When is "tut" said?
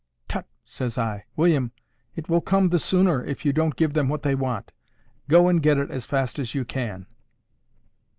0.27-0.47